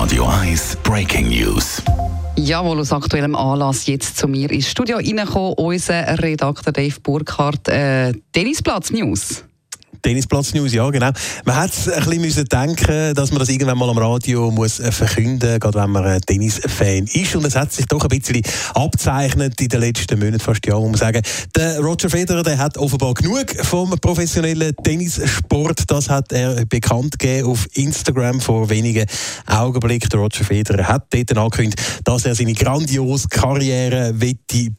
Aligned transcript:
Radio 0.00 0.24
1 0.24 0.78
Breaking 0.82 1.28
News. 1.28 1.82
Jawohl, 2.34 2.80
aus 2.80 2.90
aktuellem 2.90 3.36
Anlass 3.36 3.84
jetzt 3.84 4.16
zu 4.16 4.28
mir 4.28 4.50
ins 4.50 4.70
Studio 4.70 4.96
reingekommen, 4.96 5.52
unser 5.58 6.18
Redakteur 6.22 6.72
Dave 6.72 6.98
Burkhardt, 7.02 7.68
äh, 7.68 8.14
Tennisplatz 8.32 8.90
News. 8.92 9.44
Tennisplatz 10.02 10.54
News, 10.54 10.72
ja 10.72 10.88
genau. 10.90 11.10
Man 11.44 11.56
hat 11.56 11.70
ein 11.86 12.04
bisschen 12.04 12.20
müssen 12.20 12.44
denken, 12.44 13.14
dass 13.14 13.30
man 13.30 13.38
das 13.38 13.48
irgendwann 13.48 13.78
mal 13.78 13.90
am 13.90 13.98
Radio 13.98 14.50
muss 14.50 14.80
äh, 14.80 14.90
verkünden, 14.90 15.58
gerade 15.58 15.78
wenn 15.78 15.90
man 15.90 16.20
Tennisfan 16.22 17.04
ist. 17.04 17.36
Und 17.36 17.44
es 17.44 17.56
hat 17.56 17.72
sich 17.72 17.86
doch 17.86 18.02
ein 18.02 18.08
bisschen 18.08 18.42
abzeichnet 18.74 19.60
in 19.60 19.68
den 19.68 19.80
letzten 19.80 20.18
Monaten, 20.18 20.40
fast 20.40 20.66
Jahren, 20.66 20.90
muss 20.90 21.00
man 21.00 21.12
sagen. 21.12 21.22
Der 21.54 21.80
Roger 21.80 22.10
Federer, 22.10 22.42
der 22.42 22.58
hat 22.58 22.78
offenbar 22.78 23.14
genug 23.14 23.54
vom 23.62 23.90
professionellen 24.00 24.74
Tennissport. 24.82 25.82
Das 25.88 26.08
hat 26.08 26.32
er 26.32 26.64
bekannt 26.66 27.18
gegeben 27.18 27.48
auf 27.48 27.66
Instagram 27.74 28.40
vor 28.40 28.68
wenigen 28.70 29.06
Augenblicken. 29.46 30.08
Der 30.08 30.20
Roger 30.20 30.44
Federer 30.44 30.88
hat 30.88 31.06
dort 31.10 31.36
angekündigt, 31.36 31.80
dass 32.04 32.24
er 32.24 32.34
seine 32.34 32.54
grandiose 32.54 33.28
Karriere 33.28 34.12
beenden 34.14 34.78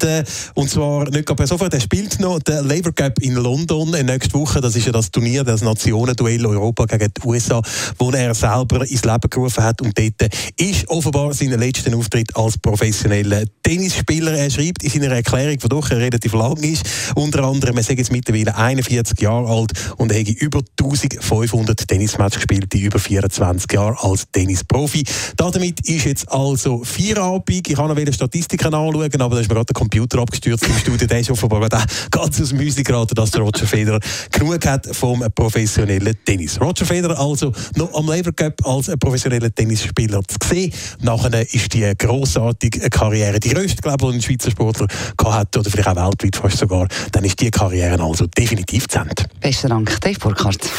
will. 0.00 0.24
Und 0.54 0.70
zwar 0.70 1.08
nicht 1.10 1.26
per 1.26 1.46
sofort. 1.46 1.72
Er 1.74 1.80
spielt 1.80 2.18
noch 2.20 2.40
den 2.40 2.66
Labour 2.66 2.92
Cup 2.92 3.18
in 3.20 3.34
London 3.34 3.90
nächste 3.90 4.34
Woche 4.34 4.39
Woche. 4.40 4.60
Das 4.60 4.74
ist 4.74 4.86
ja 4.86 4.92
das 4.92 5.10
Turnier, 5.10 5.44
das 5.44 5.60
Nationenduell 5.60 6.46
Europa 6.46 6.86
gegen 6.86 7.12
die 7.14 7.26
USA, 7.26 7.60
wo 7.98 8.10
er 8.10 8.34
selber 8.34 8.88
ins 8.88 9.04
Leben 9.04 9.30
gerufen 9.30 9.62
hat. 9.62 9.82
Und 9.82 9.98
dort 9.98 10.34
ist 10.56 10.88
offenbar 10.88 11.34
sein 11.34 11.50
letzter 11.50 11.94
Auftritt 11.96 12.34
als 12.34 12.56
professioneller 12.58 13.44
Tennisspieler. 13.62 14.32
Er 14.32 14.50
schreibt 14.50 14.82
in 14.82 14.90
seiner 14.90 15.14
Erklärung, 15.14 15.58
die 15.58 15.68
doch 15.68 15.90
relativ 15.90 16.32
lang 16.32 16.56
ist, 16.58 16.84
unter 17.14 17.44
anderem, 17.44 17.76
er 17.76 17.82
sei 17.82 17.94
jetzt 17.94 18.12
mittlerweile 18.12 18.56
41 18.56 19.20
Jahre 19.20 19.48
alt 19.48 19.72
und 19.96 20.12
hätte 20.12 20.32
über 20.32 20.60
1500 20.78 21.86
Tennismatches 21.86 22.36
gespielt 22.36 22.74
in 22.74 22.80
über 22.80 22.98
24 22.98 23.70
Jahren 23.72 23.96
als 23.98 24.24
Tennisprofi. 24.32 25.04
Damit 25.36 25.86
ist 25.86 26.06
jetzt 26.06 26.30
also 26.30 26.82
Feierabend. 26.84 27.68
Ich 27.68 27.74
kann 27.74 27.88
noch 27.88 28.12
Statistiken 28.12 28.74
anschauen, 28.74 29.20
aber 29.20 29.34
da 29.34 29.40
ist 29.40 29.48
mir 29.48 29.54
gerade 29.54 29.66
der 29.66 29.74
Computer 29.74 30.18
abgestürzt 30.20 30.66
im 30.66 30.78
Studio. 30.78 31.06
Der 31.06 31.20
ist 31.20 31.30
offenbar 31.30 31.68
ganz 32.10 32.40
aus 32.40 32.48
dem 32.48 32.58
Müsli 32.58 32.82
geraten, 32.82 33.14
dass 33.14 33.30
der 33.30 33.42
Roger 33.42 33.66
Federer 33.66 34.00
genug 34.30 34.64
hat 34.66 34.86
vom 34.94 35.24
professionellen 35.34 36.14
Tennis. 36.24 36.60
Roger 36.60 36.84
Federer 36.84 37.18
also 37.18 37.52
noch 37.76 37.92
am 37.94 38.06
Labour 38.06 38.32
Cup 38.32 38.66
als 38.66 38.90
professioneller 38.98 39.54
Tennisspieler 39.54 40.20
zu 40.26 40.36
sehen. 40.48 40.72
Nachher 41.00 41.40
ist 41.52 41.72
die 41.74 41.92
grossartige 41.96 42.88
Karriere, 42.90 43.40
die 43.40 43.50
grösste, 43.50 43.82
glaube 43.82 44.04
ich, 44.04 44.10
die 44.10 44.16
ein 44.16 44.22
Schweizer 44.22 44.50
Sportler 44.50 44.86
hat 45.24 45.56
oder 45.56 45.70
vielleicht 45.70 45.88
auch 45.88 45.96
weltweit 45.96 46.36
fast 46.36 46.58
sogar, 46.58 46.86
dann 47.12 47.24
ist 47.24 47.40
die 47.40 47.50
Karriere 47.50 48.02
also 48.02 48.26
definitiv 48.26 48.88
zu 48.88 48.98
Ende. 48.98 49.24
Besten 49.40 49.68
Dank, 49.68 50.00
Dave 50.00 50.18
Burkhardt. 50.18 50.70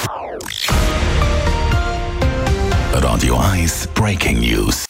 Radio 2.94 3.38
1 3.38 3.88
Breaking 3.94 4.40
News. 4.40 4.86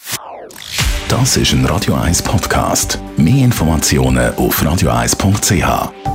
Das 1.07 1.35
ist 1.35 1.51
ein 1.51 1.65
Radio 1.65 1.95
1 1.95 2.21
Podcast. 2.21 2.97
Mehr 3.17 3.43
Informationen 3.43 4.33
auf 4.35 4.61
radio1.ch. 4.63 6.10